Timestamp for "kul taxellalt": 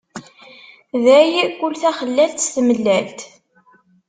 1.57-2.37